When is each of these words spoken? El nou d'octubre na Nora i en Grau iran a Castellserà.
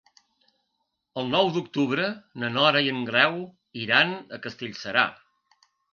El 1.23 1.27
nou 1.35 1.51
d'octubre 1.57 2.07
na 2.43 2.49
Nora 2.55 2.81
i 2.87 2.89
en 2.95 3.03
Grau 3.11 3.37
iran 3.85 4.17
a 4.39 4.41
Castellserà. 4.47 5.05